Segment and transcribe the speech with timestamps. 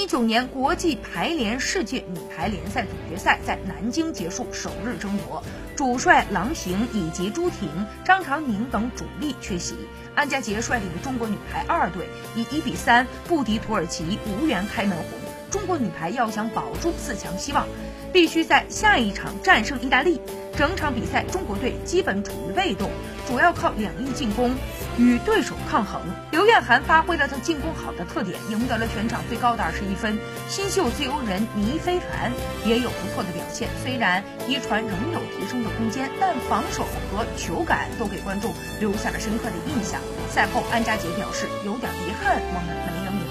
[0.00, 5.42] 零一九年国际排联世界女排联赛总决赛在南京结束首日争夺，
[5.76, 7.68] 主帅郎平以及朱婷、
[8.02, 9.74] 张常宁等主力缺席，
[10.14, 15.18] 安家杰率领中国女排二队以一比三不敌土耳其，无缘开门红。
[15.50, 17.66] 中国女排要想保住四强希望，
[18.10, 20.18] 必须在下一场战胜意大利。
[20.56, 22.90] 整场比赛，中国队基本处于被动，
[23.28, 24.54] 主要靠两翼进攻
[25.00, 25.98] 与对手抗衡。
[26.30, 30.18] 刘晏含发挥了他进攻好的特点，赢得了全场最高的二十一分。
[30.46, 32.30] 新秀自由人倪飞凡
[32.66, 39.98] 也有不错的表现，虽然一传仍有提升的空间，但防守和球感都给观众留下了深刻的印象。
[40.28, 43.29] 赛后，安家杰表示有点遗憾，我们没能赢。